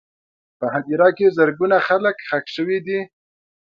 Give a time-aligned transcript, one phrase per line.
[0.59, 2.99] په هدیره کې زرګونه خلک ښخ شوي دي.